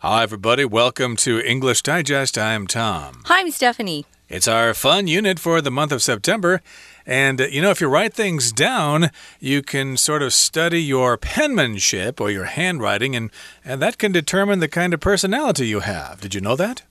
[0.00, 0.64] Hi, everybody.
[0.64, 2.38] Welcome to English Digest.
[2.38, 3.22] I'm Tom.
[3.24, 4.06] Hi, I'm Stephanie.
[4.28, 6.62] It's our fun unit for the month of September.
[7.04, 11.16] And, uh, you know, if you write things down, you can sort of study your
[11.16, 13.32] penmanship or your handwriting, and,
[13.64, 16.20] and that can determine the kind of personality you have.
[16.20, 16.82] Did you know that?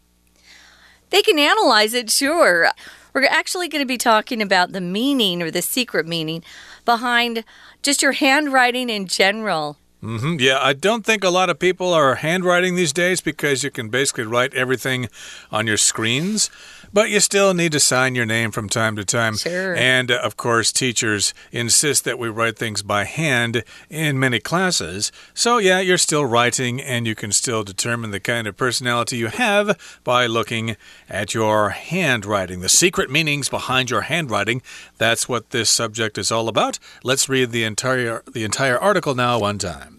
[1.09, 2.71] They can analyze it, sure.
[3.13, 6.43] We're actually going to be talking about the meaning or the secret meaning
[6.83, 7.45] behind
[7.81, 9.77] just your handwriting in general.
[9.99, 10.39] Mm -hmm.
[10.39, 13.89] Yeah, I don't think a lot of people are handwriting these days because you can
[13.89, 15.09] basically write everything
[15.49, 16.51] on your screens.
[16.97, 19.37] But you still need to sign your name from time to time.
[19.37, 19.75] Sure.
[19.75, 25.11] And uh, of course, teachers insist that we write things by hand in many classes.
[25.35, 29.27] So, yeah, you're still writing, and you can still determine the kind of personality you
[29.27, 30.75] have by looking
[31.07, 32.61] at your handwriting.
[32.61, 34.63] The secret meanings behind your handwriting.
[34.97, 36.79] That's what this subject is all about.
[37.03, 39.96] Let's read the entire the entire article now one time.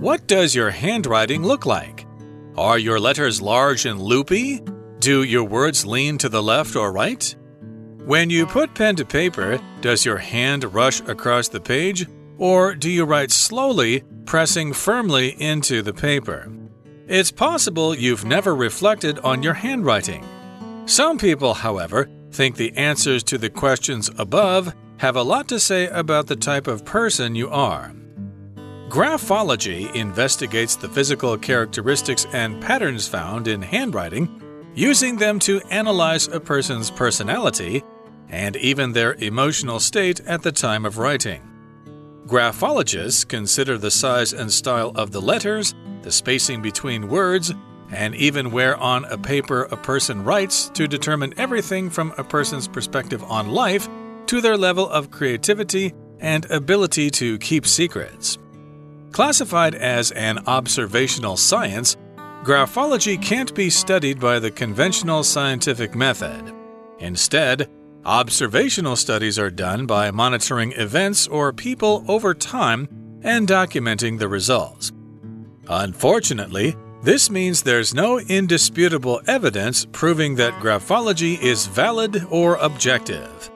[0.00, 2.06] What does your handwriting look like?
[2.56, 4.62] Are your letters large and loopy?
[4.98, 7.36] Do your words lean to the left or right?
[8.06, 12.06] When you put pen to paper, does your hand rush across the page?
[12.38, 16.50] Or do you write slowly, pressing firmly into the paper?
[17.06, 20.24] It's possible you've never reflected on your handwriting.
[20.86, 25.88] Some people, however, think the answers to the questions above have a lot to say
[25.88, 27.92] about the type of person you are.
[28.90, 34.42] Graphology investigates the physical characteristics and patterns found in handwriting,
[34.74, 37.84] using them to analyze a person's personality
[38.30, 41.40] and even their emotional state at the time of writing.
[42.26, 47.54] Graphologists consider the size and style of the letters, the spacing between words,
[47.92, 52.66] and even where on a paper a person writes to determine everything from a person's
[52.66, 53.88] perspective on life
[54.26, 58.36] to their level of creativity and ability to keep secrets.
[59.12, 61.96] Classified as an observational science,
[62.44, 66.54] graphology can't be studied by the conventional scientific method.
[67.00, 67.68] Instead,
[68.04, 72.88] observational studies are done by monitoring events or people over time
[73.22, 74.92] and documenting the results.
[75.68, 83.50] Unfortunately, this means there's no indisputable evidence proving that graphology is valid or objective.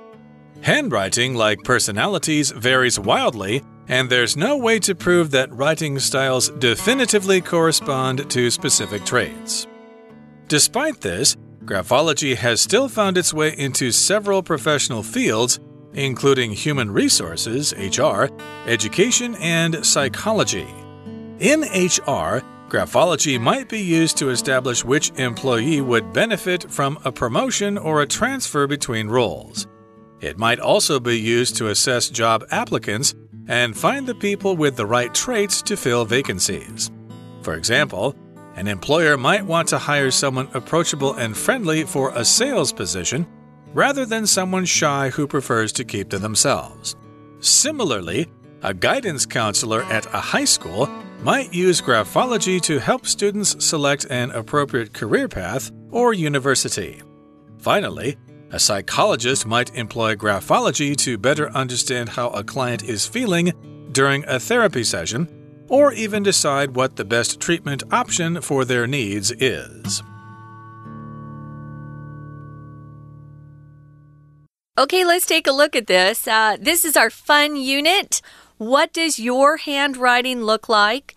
[0.62, 7.41] Handwriting, like personalities, varies wildly and there's no way to prove that writing styles definitively
[7.41, 9.67] correspond to specific traits.
[10.49, 15.61] Despite this, graphology has still found its way into several professional fields,
[15.95, 18.27] including human resources, HR,
[18.67, 20.66] education, and psychology.
[21.41, 27.78] In HR, graphology might be used to establish which employee would benefit from a promotion
[27.78, 29.66] or a transfer between roles.
[30.21, 33.15] It might also be used to assess job applicants
[33.49, 36.91] and find the people with the right traits to fill vacancies.
[37.43, 38.16] For example,
[38.56, 43.27] an employer might want to hire someone approachable and friendly for a sales position
[43.72, 46.94] rather than someone shy who prefers to keep to themselves.
[47.41, 48.28] Similarly,
[48.62, 50.87] a guidance counselor at a high school
[51.22, 57.03] might use graphology to help students select an appropriate career path or university.
[57.59, 58.16] Finally,
[58.54, 63.53] a psychologist might employ graphology to better understand how a client is feeling
[63.91, 65.26] during a therapy session,
[65.69, 70.04] or even decide what the best treatment option for their needs is.
[74.78, 76.28] Okay, let's take a look at this.
[76.28, 78.22] Uh, this is our fun unit.
[78.59, 81.16] What does your handwriting look like?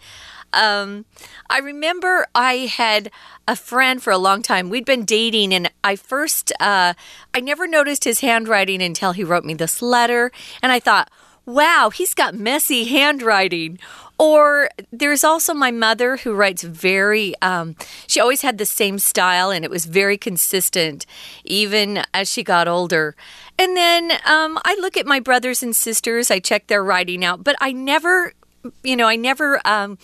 [0.53, 1.05] Um,
[1.49, 3.11] I remember I had
[3.47, 4.69] a friend for a long time.
[4.69, 6.93] We'd been dating, and I first, uh,
[7.33, 10.31] I never noticed his handwriting until he wrote me this letter.
[10.61, 11.09] And I thought,
[11.47, 13.79] wow, he's got messy handwriting.
[14.19, 17.75] Or there's also my mother who writes very, um,
[18.07, 21.05] she always had the same style and it was very consistent,
[21.45, 23.15] even as she got older.
[23.59, 27.43] And then um, I look at my brothers and sisters, I check their writing out,
[27.43, 28.33] but I never,
[28.83, 29.61] you know, I never.
[29.65, 29.97] Um,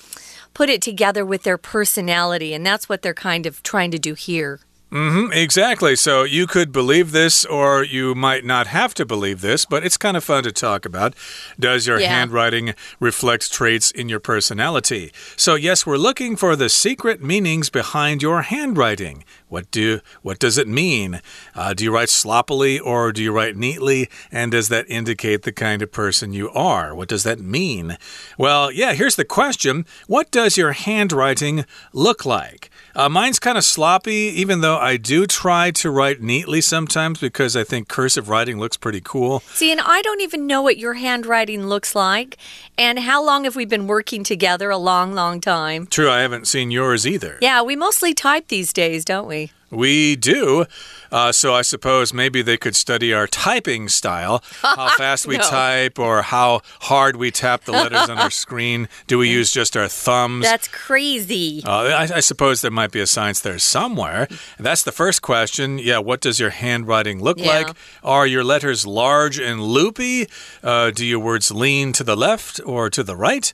[0.53, 2.53] put it together with their personality.
[2.53, 4.59] And that's what they're kind of trying to do here.
[4.93, 5.95] Mm -hmm, exactly.
[5.95, 9.97] So you could believe this, or you might not have to believe this, but it's
[9.97, 11.15] kind of fun to talk about.
[11.57, 12.11] Does your yeah.
[12.11, 15.11] handwriting reflect traits in your personality?
[15.35, 19.23] So, yes, we're looking for the secret meanings behind your handwriting.
[19.53, 21.21] What do what does it mean?
[21.55, 24.09] Uh, do you write sloppily or do you write neatly?
[24.31, 26.95] And does that indicate the kind of person you are?
[26.95, 27.97] What does that mean?
[28.37, 32.71] Well, yeah, here's the question: What does your handwriting look like?
[32.95, 37.55] Uh, mine's kind of sloppy, even though I do try to write neatly sometimes because
[37.55, 39.39] I think cursive writing looks pretty cool.
[39.53, 42.35] See, and I don't even know what your handwriting looks like.
[42.77, 44.69] And how long have we been working together?
[44.69, 45.87] A long, long time.
[45.87, 47.37] True, I haven't seen yours either.
[47.39, 49.53] Yeah, we mostly type these days, don't we?
[49.73, 50.65] We do.
[51.11, 55.43] Uh, so I suppose maybe they could study our typing style, how fast we No.
[55.43, 58.87] type, or how hard we tap the letters on our screen.
[59.05, 60.43] Do we use just our thumbs?
[60.43, 61.61] That's crazy.
[61.65, 64.27] Uh, I, I suppose there might be a science there somewhere.
[64.57, 65.77] And that's the first question.
[65.77, 67.47] Yeah, what does your handwriting look Yeah.
[67.47, 67.77] like?
[68.03, 70.27] Are your letters large and loopy?
[70.63, 73.53] Uh, do your words lean to the left or to the right?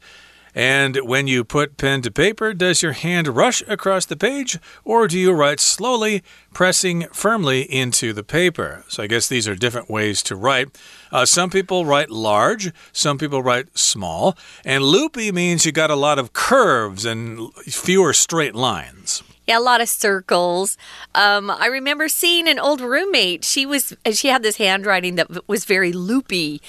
[0.56, 5.08] And when you put pen to paper, does your hand rush across the page or
[5.08, 6.24] do you write slowly,
[6.54, 8.84] pressing firmly into the paper?
[8.88, 10.78] So I guess these are different ways to write.
[11.12, 14.38] Uh, some people write large, some people write small.
[14.66, 19.24] And loopy means you got a lot of curves and fewer straight lines.
[19.50, 20.78] Yeah, a lot of circles.
[21.16, 23.44] Um, I remember seeing an old roommate.
[23.44, 26.62] She was she had this handwriting that was very loopy.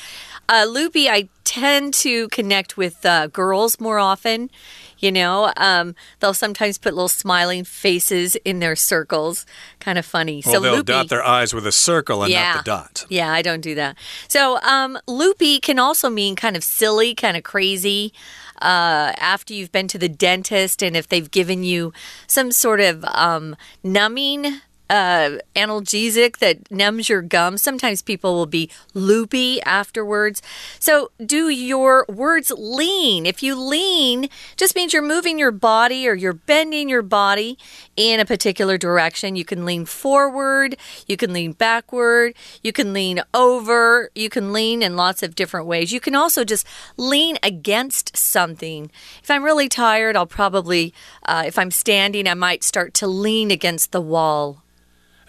[0.53, 4.51] Uh, loopy, I tend to connect with uh, girls more often.
[4.99, 9.47] You know, um, they'll sometimes put little smiling faces in their circles.
[9.79, 10.43] Kind of funny.
[10.45, 10.93] Well, so they'll loopy.
[10.93, 12.55] dot their eyes with a circle and Yeah.
[12.55, 13.07] not the dot.
[13.09, 13.97] Yeah, I don't do that.
[14.29, 18.13] So, um, loopy can also mean kind of silly, kind of crazy.
[18.61, 21.95] Uh, after you've been to the dentist, and if they've given you
[22.27, 24.61] some sort of um, numbing
[24.91, 30.43] uh, analgesic that numbs your gums, sometimes people will be loopy afterwards.
[30.81, 33.25] So, do your words lean?
[33.25, 37.57] If you lean, just means you're moving your body or you're bending your body
[37.97, 39.37] in a particular direction.
[39.37, 40.77] You can lean forward,
[41.07, 42.35] you can lean backward,
[42.65, 45.93] you can lean over, you can lean in lots of different ways.
[45.93, 46.67] You can also just
[46.97, 48.91] lean against something.
[49.23, 50.93] If I'm really tired, I'll probably,
[51.27, 54.65] uh, if I'm standing, I might start to lean against the wall.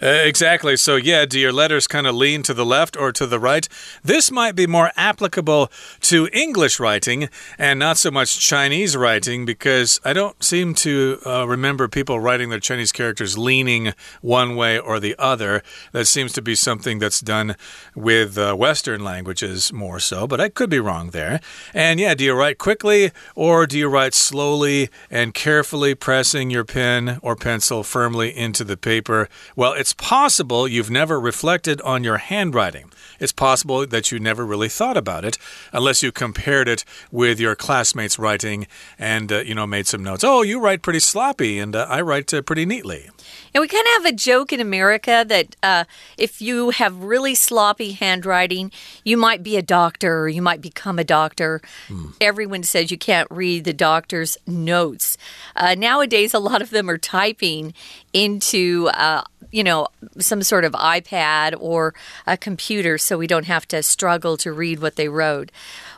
[0.02, 0.76] Uh, exactly.
[0.76, 3.68] So, yeah, do your letters kind of lean to the left or to the right?
[4.02, 5.70] This might be more applicable
[6.00, 11.46] to English writing and not so much Chinese writing because I don't seem to uh,
[11.46, 15.62] remember people writing their Chinese characters leaning one way or the other.
[15.92, 17.54] That seems to be something that's done
[17.94, 21.38] with uh, Western languages more so, but I could be wrong there.
[21.72, 26.64] And yeah, do you write quickly or do you write slowly and carefully pressing your
[26.64, 29.28] pen or pencil firmly into the paper?
[29.54, 32.92] Well, it's possible you've never reflected on your handwriting.
[33.18, 35.38] It's possible that you never really thought about it
[35.72, 38.66] unless you compared it with your classmates' writing
[38.98, 40.24] and, uh, you know, made some notes.
[40.24, 43.10] Oh, you write pretty sloppy and uh, I write uh, pretty neatly.
[43.54, 45.84] And we kind of have a joke in America that uh,
[46.18, 48.72] if you have really sloppy handwriting,
[49.04, 51.60] you might be a doctor or you might become a doctor.
[52.20, 55.16] Everyone says you can't read the doctor's notes.
[55.54, 57.74] Uh, nowadays, a lot of them are typing
[58.12, 58.88] into.
[58.92, 59.22] Uh,
[59.52, 59.86] you know,
[60.18, 61.94] some sort of iPad or
[62.26, 65.52] a computer so we don't have to struggle to read what they wrote.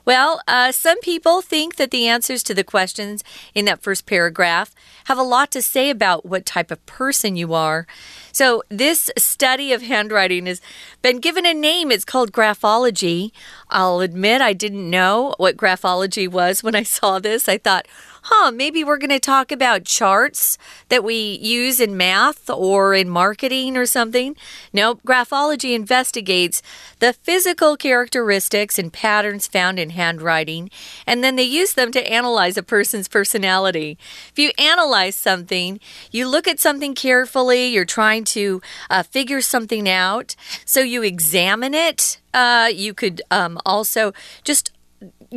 [0.04, 3.24] Well, uh, some people think that the answers to the questions
[3.54, 4.74] in that first paragraph
[5.04, 7.86] have a lot to say about what type of person you are.
[8.32, 10.60] So, this study of handwriting has
[11.00, 11.90] been given a name.
[11.90, 13.30] It's called graphology.
[13.70, 17.48] I'll admit I didn't know what graphology was when I saw this.
[17.48, 17.86] I thought,
[18.24, 20.56] huh, maybe we're going to talk about charts
[20.88, 24.34] that we use in math or in marketing or something.
[24.72, 26.62] Nope, graphology investigates
[27.00, 30.70] the physical characteristics and patterns found in handwriting,
[31.06, 33.98] and then they use them to analyze a person's personality.
[34.30, 35.78] If you analyze something,
[36.10, 41.74] you look at something carefully, you're trying to uh, figure something out, so you examine
[41.74, 42.18] it.
[42.32, 44.12] Uh, you could um, also
[44.42, 44.72] just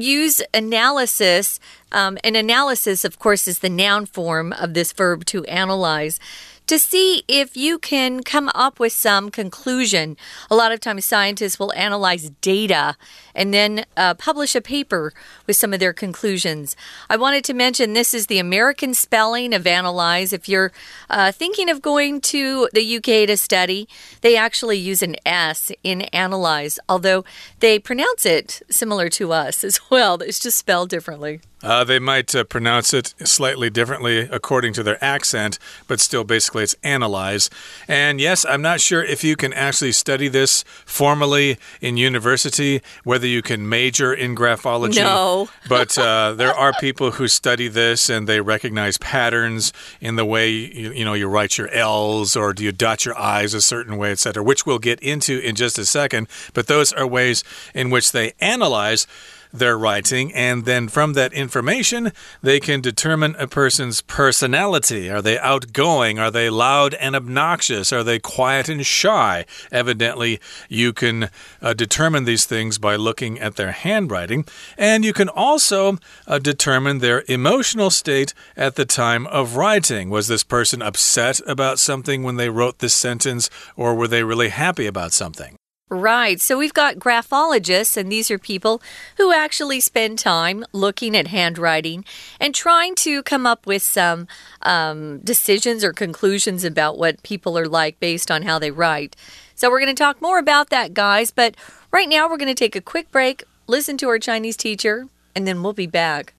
[0.02, 1.60] use analysis.
[1.92, 6.20] Um, an analysis, of course, is the noun form of this verb to analyze.
[6.68, 10.18] To see if you can come up with some conclusion.
[10.52, 12.98] A lot of times, scientists will analyze data
[13.34, 15.14] and then uh, publish a paper
[15.46, 16.76] with some of their conclusions.
[17.10, 20.34] I wanted to mention this is the American spelling of analyze.
[20.34, 20.74] If you're
[21.10, 23.88] uh, thinking of going to the UK to study,
[24.20, 27.24] they actually use an S in analyze, although
[27.62, 30.16] they pronounce it similar to us as well.
[30.16, 31.40] It's just spelled differently.
[31.64, 36.64] Uh, they might uh, pronounce it slightly differently according to their accent, but still basically
[36.64, 37.50] it's analyze.
[37.88, 43.26] And yes, I'm not sure if you can actually study this formally in university, whether
[43.26, 44.98] you can major in graphology.
[44.98, 45.50] No.
[45.70, 50.50] but uh, there are people who study this and they recognize patterns in the way
[50.50, 53.98] you, you know you write your L's or do you dot your I's a certain
[53.98, 56.28] way, etc., which we'll get into in just a second.
[56.54, 59.08] But those are ways in which they analyze.
[59.54, 62.12] Their writing, and then from that information,
[62.42, 65.10] they can determine a person's personality.
[65.10, 66.20] Are they outgoing?
[66.20, 67.92] Are they loud and obnoxious?
[67.92, 69.46] Are they quiet and shy?
[69.72, 70.40] Evidently,
[70.70, 71.30] you can
[71.62, 74.46] uh, determine these things by looking at their handwriting,
[74.78, 80.10] and you can also uh, determine their emotional state at the time of writing.
[80.10, 84.50] Was this person upset about something when they wrote this sentence, or were they really
[84.50, 85.57] happy about something?
[85.90, 86.42] Right.
[86.42, 88.82] So we've got graphologists, and these are people
[89.16, 92.04] who actually spend time looking at handwriting
[92.42, 94.28] and trying to come up with some
[94.64, 99.16] um, decisions or conclusions about what people are like based on how they write.
[99.56, 101.32] So we're going to talk more about that, guys.
[101.32, 101.56] But
[101.90, 105.48] right now, we're going to take a quick break, listen to our Chinese teacher, and
[105.48, 106.34] then we'll be back.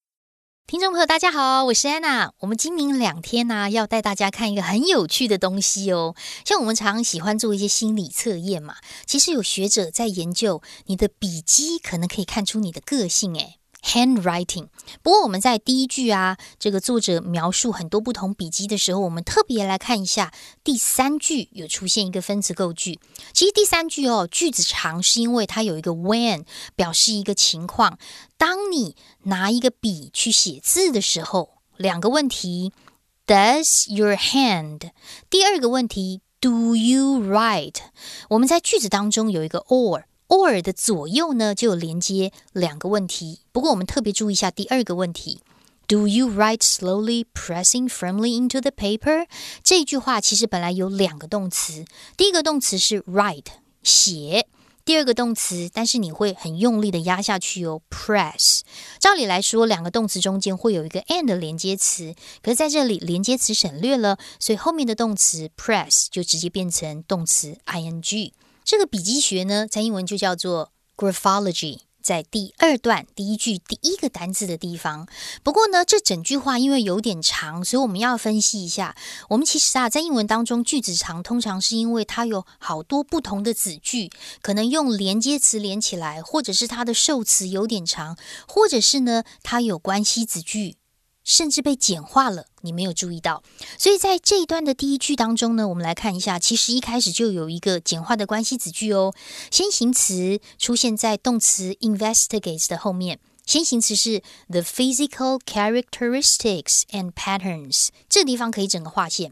[0.68, 2.30] 听众朋友，大家好，我是安娜。
[2.40, 6.14] 我们今明两天呢，要带大家看一个很有趣的东西哦。
[6.44, 13.57] 像我们常喜欢做一些心理测验嘛，其实有学者在研究，你的笔迹可能可以看出你的个性诶。
[13.82, 14.68] handwriting。
[15.02, 20.32] 不过我们在第一句啊，这个作者描述很多不同笔迹的时候，我们特别来看一下
[20.64, 22.98] 第三句有出现一个分词构句。
[23.32, 26.44] 其实第三句哦，句子长是因为它有一个 when，
[26.74, 27.98] 表示一个情况。
[28.36, 32.72] 当你拿一个笔去写字的时候，两个问题
[33.26, 34.90] ：Does your hand？
[35.28, 37.76] 第二个问题：Do you write？
[38.30, 40.04] 我们在句子当中有一个 or。
[40.28, 43.40] Or 的左右呢，就连接两个问题。
[43.50, 45.40] 不过我们特别注意一下第二个问题
[45.86, 49.26] ：Do you write slowly, pressing firmly into the paper？
[49.64, 51.84] 这句话其实本来有两个动词，
[52.16, 53.46] 第一个动词是 write
[53.82, 54.46] 写，
[54.84, 58.60] 第二个动词，但是你会很用力的压下去哦，press。
[58.98, 68.32] 照理来说，两个动词中间会有一个 and 连接词，可是在这里连接词省略了，所以后面的动词 press 就直接变成动词 ing。
[68.68, 75.08] 这个笔记学呢，在英文就叫做 graphology，在第二段第一句第一个单字的地方。
[75.42, 78.94] 不过呢，这整句话因为有点长，所以我们要分析一下。
[79.30, 84.10] 我们其实啊，在英文当中，句子长通常是因为它有好多不同的子句，
[84.42, 90.76] 可能用连接词连起来，或者是它的受词有点长，或者是呢，它有关系子句。
[91.28, 93.42] 甚至被简化了，你没有注意到。
[93.76, 99.12] 所以在这一段的第一句当中呢，我们来看一下，其实一开始就有一个简化的关系子句哦。
[99.50, 109.30] 先行词出现在动词 investigates 的后面，先行词是 the physical characteristics and patterns，这个地方可以整个划线。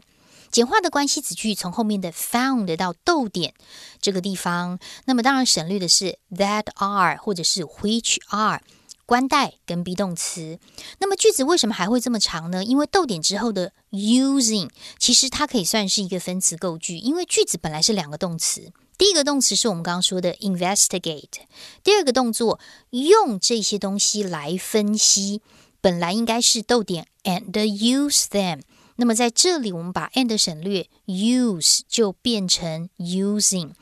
[0.51, 3.55] 简化的关系子句从后面的 found 到逗点
[3.99, 8.61] 这个地方，那么当然省略的是 that are 或者是 which are。
[9.07, 10.59] 关代跟 be 动词，
[10.99, 12.61] 那么句子为什么还会这么长呢？
[12.61, 21.39] 因为逗点之后的 using，其实它可以算是一个分词构句，因为句子本来是两个动词，第一个动词是我们刚刚说的 investigate，
[21.85, 22.59] 第二个动作
[22.89, 25.41] 用这些东西来分析，
[25.79, 28.59] 本来应该是逗点 and use them。
[28.96, 33.72] 那么在这里，我们把 and 省略，use 就变成 using。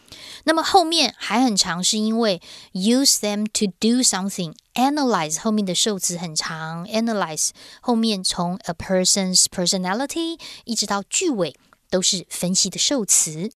[0.45, 2.41] 那么后面还很长，是因为
[2.73, 7.51] use them to do something。analyze 后面的受词很长，analyze
[7.81, 11.57] 后面从 a person's personality 一直到句尾
[11.91, 13.51] 都是分析的受词。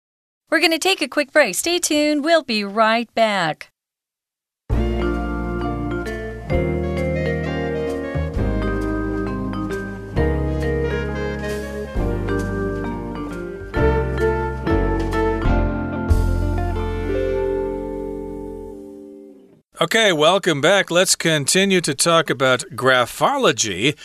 [0.51, 1.55] We're going to take a quick break.
[1.55, 2.23] Stay tuned.
[2.23, 3.69] We'll be right back.
[19.82, 20.92] Okay, welcome back.
[20.92, 23.98] Let's continue to talk about graphology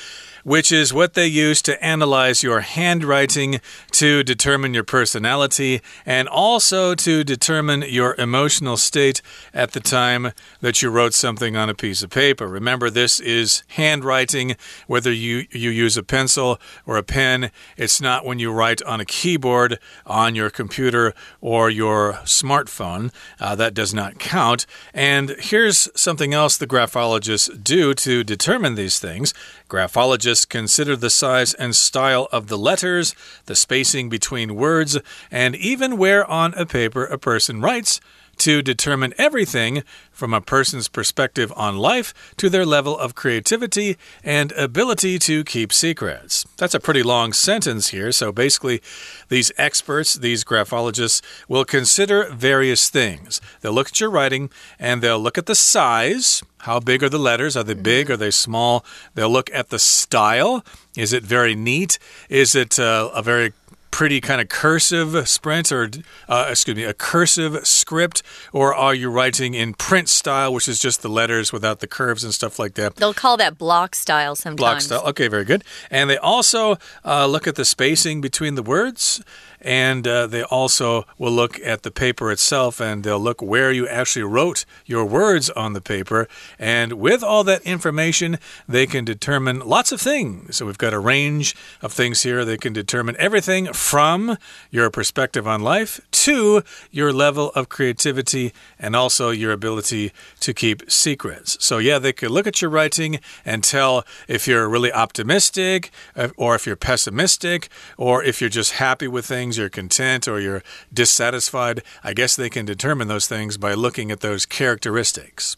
[0.45, 3.61] which is what they use to analyze your handwriting
[3.91, 9.23] to determine your personality and also to determine your emotional state
[9.53, 12.47] at the time that you wrote something on a piece of paper.
[12.47, 14.55] Remember, this is handwriting,
[14.87, 17.51] whether you, you use a pencil or a pen.
[17.77, 23.13] It's not when you write on a keyboard on your computer or your smartphone.
[23.41, 24.67] Uh, that does not count.
[24.93, 29.33] And here's something else the graphologists do to determine these things.
[29.71, 33.14] Graphologists consider the size and style of the letters,
[33.47, 34.99] the spacing between words,
[35.31, 38.00] and even where on a paper a person writes
[38.38, 44.53] to determine everything from a person's perspective on life to their level of creativity and
[44.53, 46.47] ability to keep secrets.
[46.57, 48.12] That's a pretty long sentence here.
[48.12, 48.81] So basically,
[49.29, 53.41] these experts, these graphologists, will consider various things.
[53.61, 56.43] They'll look at your writing and they'll look at the size.
[56.59, 57.57] How big are the letters?
[57.57, 58.11] Are they big?
[58.11, 58.85] Are they small?
[59.14, 60.64] They'll look at the style.
[60.97, 61.99] Is it very neat?
[62.31, 63.53] Is it uh, a very
[63.95, 65.89] pretty kind of cursive sprint or,
[66.29, 68.25] uh, excuse me, a cursive script?
[68.53, 72.25] Or are you writing in print style, which is just the letters without the curves
[72.25, 72.97] and stuff like that?
[72.97, 74.57] They'll call that block style sometimes.
[74.57, 75.07] Block style.
[75.11, 75.63] Okay, very good.
[75.93, 79.23] And they also uh, look at the spacing between the words
[79.64, 83.88] and uh, they also will look at the paper itself and they'll look where you
[83.88, 86.28] actually wrote your words on the paper.
[86.59, 90.56] And with all that information, they can determine lots of things.
[90.56, 92.44] So we've got a range of things here.
[92.44, 94.37] They can determine everything from
[94.71, 100.90] your perspective on life to your level of creativity and also your ability to keep
[100.90, 101.56] secrets.
[101.64, 106.28] So, yeah, they could look at your writing and tell if you're really optimistic uh,
[106.37, 110.63] or if you're pessimistic or if you're just happy with things you're content or you're
[110.93, 111.83] dissatisfied.
[112.03, 115.57] I guess they can determine those things by looking at those characteristics.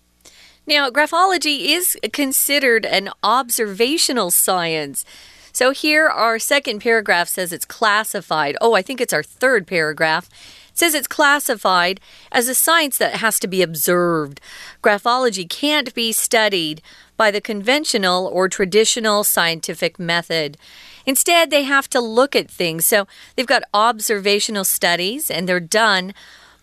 [0.66, 5.04] Now, graphology is considered an observational science.
[5.52, 8.56] So here, our second paragraph says it's classified.
[8.60, 10.28] Oh, I think it's our third paragraph.
[10.70, 12.00] It says it's classified
[12.30, 14.40] as a science that has to be observed.
[14.82, 16.82] Graphology can't be studied
[17.16, 20.56] by the conventional or traditional scientific method.
[21.04, 22.86] Instead, they have to look at things.
[22.86, 26.14] So they've got observational studies, and they're done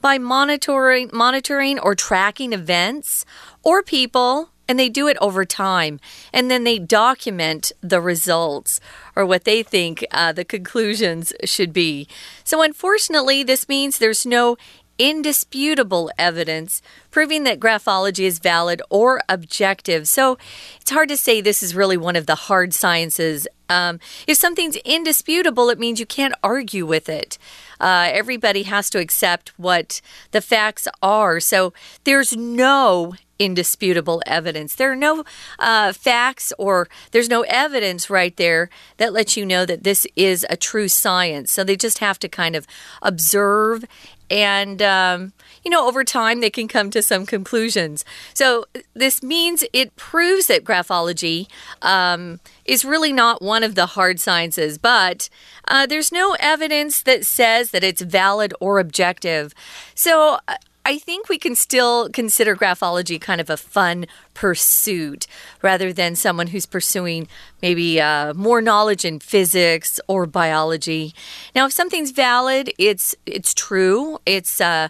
[0.02, 3.26] by monitoring, monitoring or tracking events
[3.64, 6.00] or people and they do it over time
[6.32, 8.80] and then they document the results
[9.16, 12.08] or what they think uh, the conclusions should be
[12.44, 14.58] so unfortunately this means there's no
[14.98, 16.82] indisputable evidence
[17.12, 20.08] proving that graphology is valid or objective.
[20.08, 20.38] So
[20.82, 23.48] it's hard to say this is really one of the hard sciences.
[23.70, 27.38] Um, if something's indisputable, it means you can't argue with it.
[27.80, 31.40] Uh, everybody has to accept what the facts are.
[31.40, 31.74] So
[32.04, 34.76] there's no indisputable evidence.
[34.76, 35.24] There are no
[35.60, 40.46] uh, facts or there's no evidence right there that lets you know that this is
[40.50, 41.52] a true science.
[41.52, 42.68] So they just have to kind of
[43.02, 43.86] observe
[44.30, 48.04] and, um, you know, over time they can come to some conclusions.
[48.34, 51.48] So this means it proves that graphology
[51.82, 55.30] um, is really not one of the hard sciences, but
[55.68, 59.54] uh, there's no evidence that says that it's valid or objective.
[59.96, 60.40] So
[60.86, 65.28] I think we can still consider graphology kind of a fun pursuit
[65.62, 67.28] rather than someone who's pursuing
[67.62, 71.14] maybe uh, more knowledge in physics or biology.
[71.56, 74.20] Now, if something's valid, it's it's true.
[74.26, 74.90] It's uh,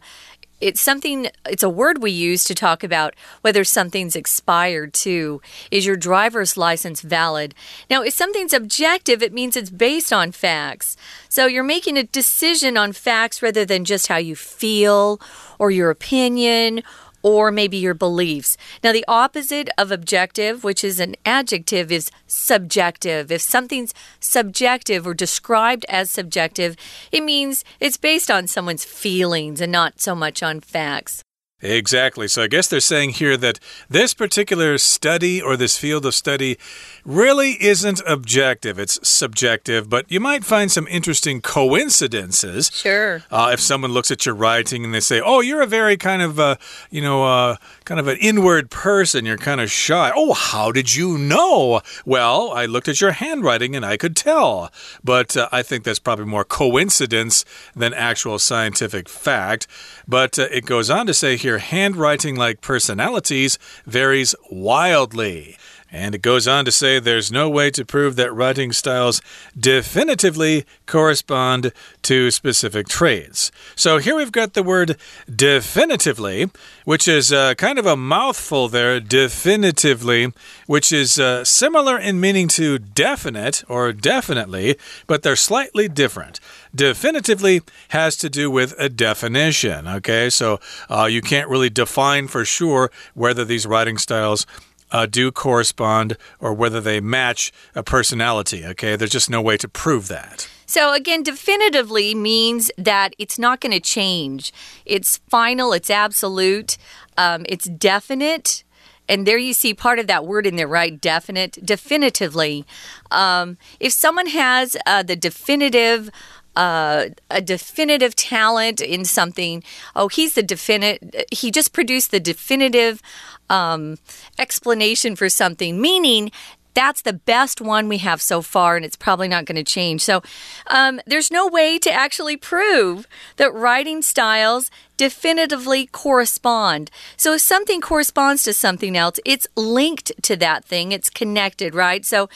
[0.64, 5.86] it's something it's a word we use to talk about whether something's expired too is
[5.86, 7.54] your driver's license valid
[7.90, 10.96] now if something's objective it means it's based on facts
[11.28, 15.20] so you're making a decision on facts rather than just how you feel
[15.64, 16.84] or your opinion
[17.22, 18.58] or maybe your beliefs.
[18.84, 23.32] Now, the opposite of objective, which is an adjective, is subjective.
[23.32, 26.76] If something's subjective or described as subjective,
[27.14, 31.24] it means it's based on someone's feelings and not so much on facts.
[31.64, 32.28] Exactly.
[32.28, 33.58] So I guess they're saying here that
[33.90, 36.58] this particular study or this field of study
[37.06, 38.78] really isn't objective.
[38.78, 42.70] It's subjective, but you might find some interesting coincidences.
[42.74, 43.24] Sure.
[43.32, 46.22] Uh, if someone looks at your writing and they say, "Oh, you're a very kind
[46.22, 46.58] of, uh,
[46.92, 49.26] you know, uh, kind of an inward person.
[49.26, 51.82] You're kind of shy." Oh, how did you know?
[52.06, 54.70] Well, I looked at your handwriting and I could tell.
[55.02, 59.66] But uh, I think that's probably more coincidence than actual scientific fact.
[60.08, 65.58] But uh, it goes on to say here, handwriting like personalities varies wildly.
[65.94, 69.22] And it goes on to say there's no way to prove that writing styles
[69.58, 73.52] definitively correspond to specific traits.
[73.76, 74.98] So here we've got the word
[75.34, 76.50] definitively,
[76.84, 80.34] which is uh, kind of a mouthful there, definitively,
[80.66, 86.40] which is uh, similar in meaning to definite or definitely, but they're slightly different.
[86.74, 90.32] Definitively has to do with a definition, okay?
[90.32, 94.48] So uh, you can't really define for sure whether these writing styles
[94.94, 98.66] uh, do correspond or whether they match a personality.
[98.66, 100.48] Okay, there's just no way to prove that.
[100.66, 104.54] So, again, definitively means that it's not going to change.
[104.86, 106.78] It's final, it's absolute,
[107.18, 108.64] um, it's definite.
[109.10, 111.00] And there you see part of that word in there, right?
[111.00, 112.66] Definite, definitively.
[113.12, 116.10] Um, if someone has uh, the definitive,
[116.56, 119.64] uh, a definitive talent in something.
[119.96, 121.28] Oh, he's the definite.
[121.32, 123.02] He just produced the definitive
[123.50, 123.98] um,
[124.38, 126.32] explanation for something, meaning
[126.74, 130.02] that's the best one we have so far, and it's probably not going to change.
[130.02, 130.22] So,
[130.68, 133.08] um, there's no way to actually prove
[133.38, 136.90] that writing styles definitively correspond.
[137.18, 142.06] So, if something corresponds to something else, it's linked to that thing, it's connected, right?
[142.06, 142.30] So,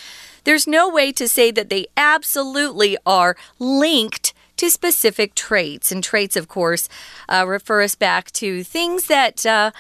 [0.43, 5.91] there's no way to say that they absolutely are linked to specific traits.
[5.91, 6.89] And traits, of course,
[7.29, 9.45] uh, refer us back to things that.
[9.45, 9.71] Uh,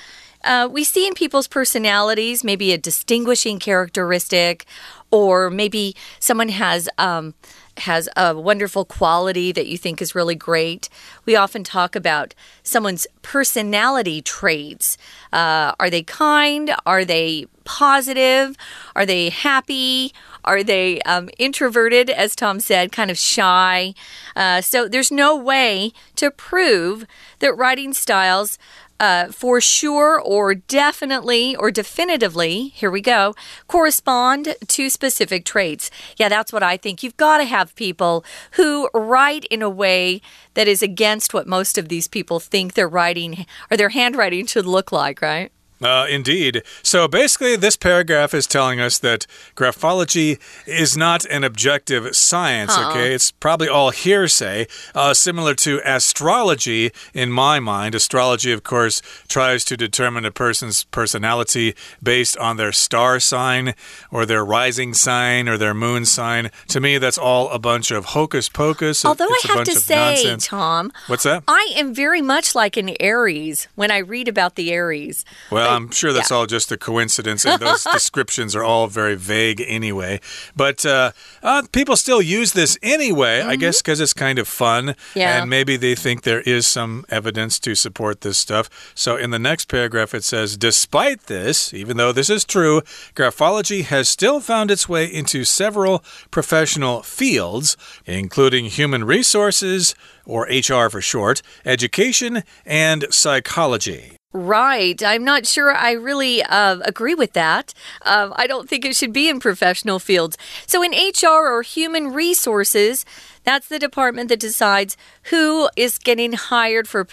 [0.43, 4.65] uh, we see in people's personalities maybe a distinguishing characteristic,
[5.11, 7.33] or maybe someone has um,
[7.77, 10.89] has a wonderful quality that you think is really great.
[11.25, 14.97] We often talk about someone's personality traits.
[15.31, 16.73] Uh, are they kind?
[16.85, 18.55] Are they positive?
[18.95, 20.13] Are they happy?
[20.45, 23.93] Are they um, introverted, as Tom said, kind of shy?
[24.35, 27.05] Uh, so there's no way to prove
[27.39, 28.57] that writing styles
[28.99, 33.35] uh, for sure or definitely or definitively, here we go,
[33.67, 35.91] correspond to specific traits.
[36.17, 37.03] Yeah, that's what I think.
[37.03, 40.21] You've got to have people who write in a way
[40.53, 44.65] that is against what most of these people think their writing or their handwriting should
[44.65, 45.51] look like, right?
[45.79, 46.63] Uh, indeed.
[46.81, 52.79] So basically, this paragraph is telling us that graphology is not an objective science, uh
[52.79, 52.89] -uh.
[52.89, 53.13] okay?
[53.13, 57.93] It's probably all hearsay, uh, similar to astrology in my mind.
[57.93, 63.75] Astrology, of course, tries to determine a person's personality based on their star sign
[64.09, 66.49] or their rising sign or their moon sign.
[66.69, 69.05] To me, that's all a bunch of hocus pocus.
[69.05, 70.47] Although it's I have to say, nonsense.
[70.47, 71.43] Tom, what's that?
[71.47, 75.23] I am very much like an Aries when I read about the Aries.
[75.51, 76.37] Well, I'm sure that's yeah.
[76.37, 80.19] all just a coincidence, and those descriptions are all very vague anyway.
[80.55, 81.11] But uh,
[81.43, 83.53] uh, people still use this anyway, mm -hmm.
[83.53, 84.95] I guess, because it's kind of fun.
[85.13, 85.41] Yeah.
[85.41, 88.69] And maybe they think there is some evidence to support this stuff.
[88.95, 92.81] So in the next paragraph, it says Despite this, even though this is true,
[93.15, 100.89] graphology has still found its way into several professional fields, including human resources, or HR
[100.89, 104.17] for short, education, and psychology.
[104.37, 105.01] Right.
[105.01, 107.73] I'm not sure I really uh, agree with that.
[108.03, 110.37] Uh, I don't think it should be in professional fields.
[110.67, 113.03] So, in HR or human resources,
[113.43, 114.95] that's the department that decides
[115.31, 117.03] who is getting hired for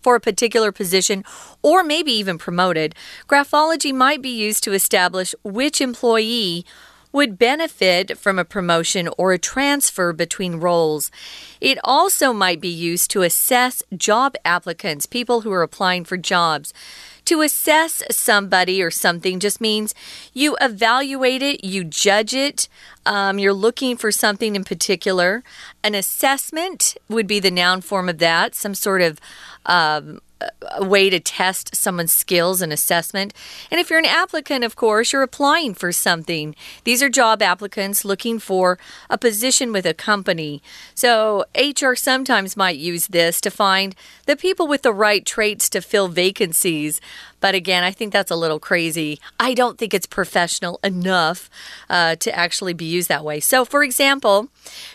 [0.00, 1.24] for a particular position
[1.60, 2.94] or maybe even promoted.
[3.28, 6.64] Graphology might be used to establish which employee
[7.16, 11.10] would benefit from a promotion or a transfer between roles.
[11.62, 16.74] It also might be used to assess job applicants, people who are applying for jobs.
[17.24, 19.94] To assess somebody or something just means
[20.34, 22.68] you evaluate it, you judge it,
[23.06, 25.42] um, you're looking for something in particular.
[25.82, 29.18] An assessment would be the noun form of that, some sort of
[29.64, 30.20] um,
[30.76, 33.32] a way to test someone's skills and assessment.
[33.70, 36.54] And if you're an applicant, of course, you're applying for something.
[36.84, 40.62] These are job applicants looking for a position with a company.
[40.94, 43.94] So HR sometimes might use this to find
[44.26, 47.00] the people with the right traits to fill vacancies.
[47.40, 49.20] But again, I think that's a little crazy.
[49.38, 51.48] I don't think it's professional enough
[51.88, 53.40] uh, to actually be used that way.
[53.40, 54.48] So, for example,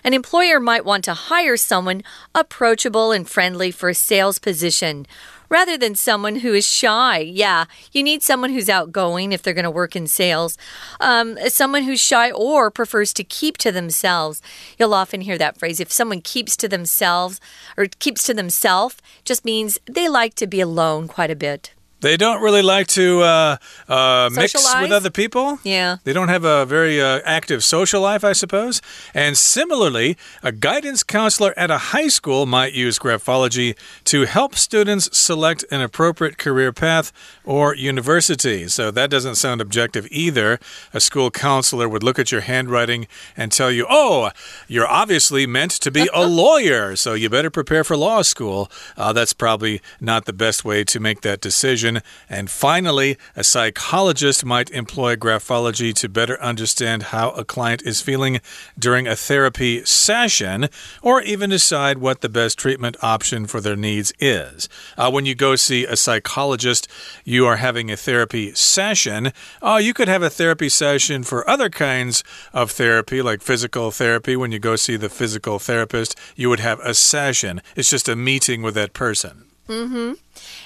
[0.03, 2.03] an employer might want to hire someone
[2.35, 5.05] approachable and friendly for a sales position
[5.51, 7.19] rather than someone who is shy.
[7.19, 10.57] Yeah, you need someone who's outgoing if they're going to work in sales.
[10.99, 14.41] Um, someone who's shy or prefers to keep to themselves.
[14.79, 15.79] You'll often hear that phrase.
[15.79, 17.39] If someone keeps to themselves
[17.77, 21.73] or keeps to themselves, just means they like to be alone quite a bit.
[22.01, 25.59] They don't really like to uh, uh, mix with other people.
[25.63, 25.97] Yeah.
[26.03, 28.81] They don't have a very uh, active social life, I suppose.
[29.13, 35.15] And similarly, a guidance counselor at a high school might use graphology to help students
[35.15, 37.11] select an appropriate career path
[37.45, 38.67] or university.
[38.67, 40.59] So that doesn't sound objective either.
[40.93, 44.31] A school counselor would look at your handwriting and tell you, oh,
[44.67, 48.71] you're obviously meant to be a lawyer, so you better prepare for law school.
[48.97, 51.90] Uh, that's probably not the best way to make that decision.
[52.29, 58.39] And finally, a psychologist might employ graphology to better understand how a client is feeling
[58.77, 60.69] during a therapy session,
[61.01, 64.69] or even decide what the best treatment option for their needs is.
[64.97, 66.87] Uh, when you go see a psychologist,
[67.23, 69.31] you are having a therapy session.
[69.61, 72.23] Uh, you could have a therapy session for other kinds
[72.53, 74.35] of therapy, like physical therapy.
[74.35, 77.61] When you go see the physical therapist, you would have a session.
[77.75, 79.50] It's just a meeting with that person.
[79.67, 80.13] Mm hmm.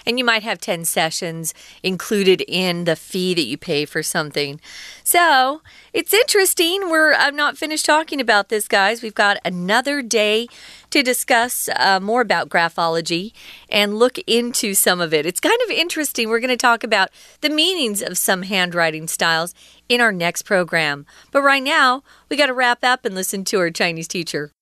[0.06, 1.54] And you might have 10 sessions
[1.84, 4.60] included in the fee that you pay for something.
[5.04, 5.62] So
[5.94, 6.90] it's interesting.
[6.90, 9.02] We're I'm not finished talking about this, guys.
[9.02, 10.48] We've got another day
[10.92, 13.34] to discuss uh, more about graphology
[13.70, 15.26] and look into some of it.
[15.26, 16.30] It's kind of interesting.
[16.30, 17.10] We're going to talk about
[17.42, 19.54] the meanings of some handwriting styles
[19.90, 21.06] in our next program.
[21.32, 24.55] But right now, we got to wrap up and listen to our Chinese teacher.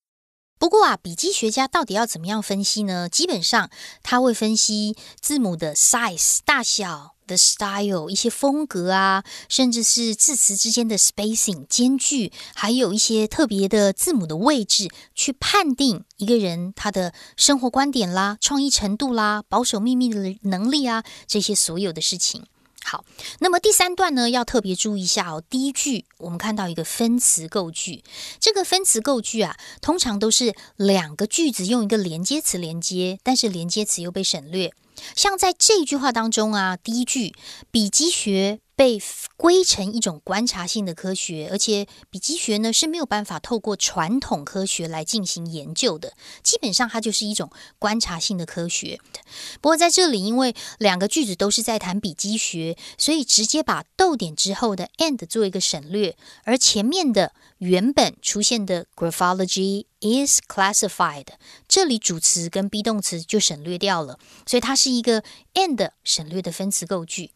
[0.64, 3.10] 不过啊，笔记学家到底要怎么样分析呢？
[3.10, 3.70] 基本上
[4.02, 22.46] 他会分析字母的 size 大小，the style，一些风格啊，甚至是字词之间的 spacing 间距，还有一些特别的字母的位置，去判定一个人他的生活观点啦、创意程度啦、保守秘密的能力啊，这些所有的事情。
[22.84, 23.06] 好，
[23.40, 25.42] 那么第三段呢，要特别注意一下哦。
[25.50, 28.04] 第一句，我们看到一个分词构句，
[28.40, 34.72] 这个分词构句啊，通常都是两个句子用一个连接词连接，但是连接词又被省略。
[35.16, 37.34] 像在这句话当中啊，第一句
[37.72, 39.00] 比基学被
[39.38, 49.00] 归成一种观察性的科学，而且笔记学呢是没有办法透过传统科学来进行研究的，基本上它就是一种观察性的科学。
[49.62, 61.28] 不过在这里，因为两个句子都是在谈笔记学，所以直接把逗点之后的 and 做一个省略，而前面的原本出现的 graphology is classified，
[61.68, 67.32] 这里主词跟 be 动词就省略掉了，所以它是一个 and 省略的分词构句。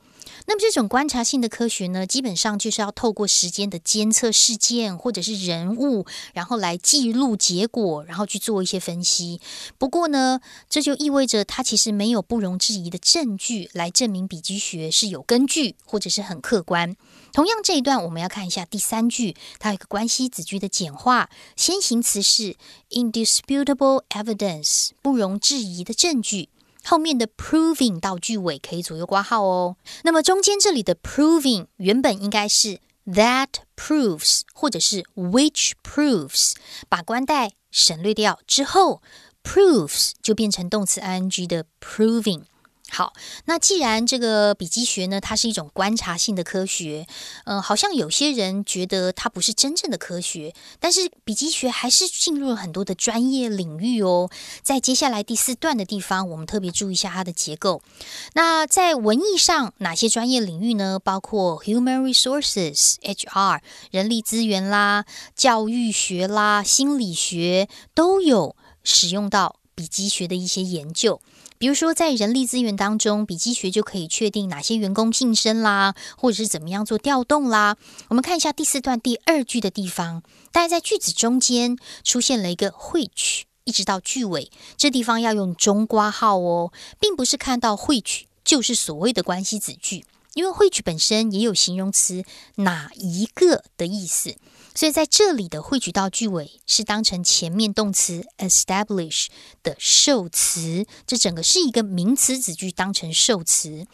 [0.50, 9.42] 那么这种观察性的科学呢，基本上就是要透过时间的监测事件或者是人物，然后来记录结果，然后去做一些分析。
[9.78, 16.96] 不过呢，这就意味着它其实没有不容置疑的证据来证明笔记学是有根据或者是很客观。
[17.34, 22.56] 同样这一段我们要看一下第三句，它有一个关系子句的简化，先行词是
[22.92, 26.48] indisputable evidence，不容置疑的证据。
[26.88, 29.76] 后面的 proving 到句尾可以左右挂号哦。
[30.04, 36.54] 那么中间这里的 proving 原本应该是 that proves 或者是 which proves，
[36.88, 39.02] 把关带省略掉之后
[39.44, 42.44] ，proves 就变成动词 ing 的 proving。
[42.90, 43.14] 好，
[43.46, 47.06] 那既然这个笔记学呢，它是一种观察性的科学，
[47.44, 54.30] 嗯，好像有些人觉得它不是真正的科学，但是笔记学还是进入了很多的专业领域哦。
[54.64, 57.82] 在接下来第四段的地方，我们特别注意一下它的结构。
[58.34, 60.98] 那在文艺上，哪些专业领域呢？
[61.04, 63.60] 包括 human resources（HR）、
[63.92, 71.22] 人力资源啦、教育学啦、心理学都有使用到笔记学的一些研究。
[71.60, 77.78] 比如说，在人力资源当中，笔迹学就可以确定哪些员工晋升啦，或者是怎么样做调动啦。
[78.10, 92.24] 我们看一下第四段第二句的地方，大概在句子中间出现了一个会取一直到句尾，这地方要用中括号哦，并不是看到会取就是所谓的关系子句，因为会取本身也有形容词
[92.56, 94.36] 哪一个的意思。
[94.78, 99.26] 所以在这里的汇聚到句尾是当成前面动词 establish
[99.64, 103.88] 的受词，这整个是一个名词子句当成受词。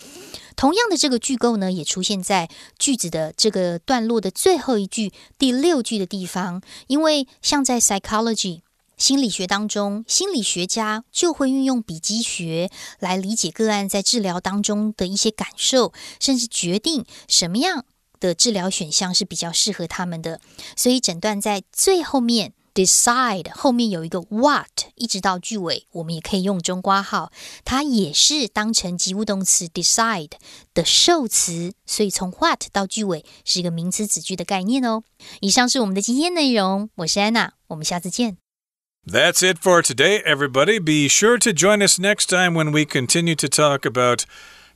[0.57, 6.61] 同样的这个句构呢，也出现在句子的这个段落的最后一句第六句的地方。
[6.87, 8.59] 因为像在 psychology
[8.97, 12.69] 心理学当中，心理学家就会运用笔迹学
[12.99, 17.85] 来理解个案在治疗当中的一些感受，甚至决定什么样。
[18.27, 20.39] 的治疗选项是比较适合他们的，
[20.77, 27.31] 所以诊断在最后面 decide 后面有一个 what，一直到句尾，我们也可以用中括号，
[27.65, 30.31] 它也是当成及物动词 decide
[30.73, 35.03] 的受词，所以从 what 到句尾是一个名词子句的概念哦。
[35.41, 38.38] 以上是我们的今天内容，我是安娜，我们下次见。
[39.05, 40.79] That's it for today, everybody.
[40.79, 44.23] Be sure to join us next time when we continue to talk about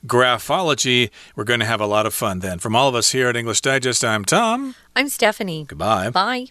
[0.05, 1.10] graphology.
[1.36, 2.60] We're going to have a lot of fun then.
[2.60, 4.75] From all of us here at English Digest, I'm Tom.
[4.95, 5.65] I'm Stephanie.
[5.67, 6.10] Goodbye.
[6.10, 6.47] Bye.